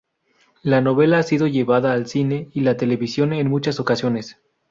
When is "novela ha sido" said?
0.81-1.45